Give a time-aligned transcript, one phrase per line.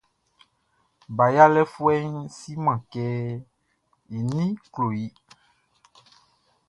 [1.15, 3.03] Ba yalɛfuɛʼn siman kɛ
[4.15, 5.07] i ninʼn klo i.